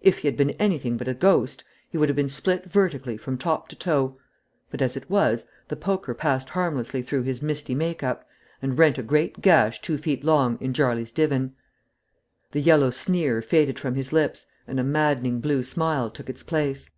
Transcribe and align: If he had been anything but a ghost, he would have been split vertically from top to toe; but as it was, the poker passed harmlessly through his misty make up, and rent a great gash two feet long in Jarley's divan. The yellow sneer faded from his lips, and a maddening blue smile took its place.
If 0.00 0.20
he 0.20 0.28
had 0.28 0.36
been 0.38 0.52
anything 0.52 0.96
but 0.96 1.08
a 1.08 1.12
ghost, 1.12 1.62
he 1.90 1.98
would 1.98 2.08
have 2.08 2.16
been 2.16 2.26
split 2.30 2.64
vertically 2.64 3.18
from 3.18 3.36
top 3.36 3.68
to 3.68 3.76
toe; 3.76 4.16
but 4.70 4.80
as 4.80 4.96
it 4.96 5.10
was, 5.10 5.46
the 5.68 5.76
poker 5.76 6.14
passed 6.14 6.48
harmlessly 6.48 7.02
through 7.02 7.24
his 7.24 7.42
misty 7.42 7.74
make 7.74 8.02
up, 8.02 8.26
and 8.62 8.78
rent 8.78 8.96
a 8.96 9.02
great 9.02 9.42
gash 9.42 9.82
two 9.82 9.98
feet 9.98 10.24
long 10.24 10.56
in 10.62 10.72
Jarley's 10.72 11.12
divan. 11.12 11.54
The 12.52 12.60
yellow 12.62 12.88
sneer 12.88 13.42
faded 13.42 13.78
from 13.78 13.94
his 13.94 14.10
lips, 14.10 14.46
and 14.66 14.80
a 14.80 14.84
maddening 14.84 15.38
blue 15.38 15.62
smile 15.62 16.08
took 16.10 16.30
its 16.30 16.42
place. 16.42 16.88